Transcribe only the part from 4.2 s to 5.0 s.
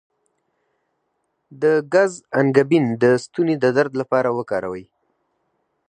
وکاروئ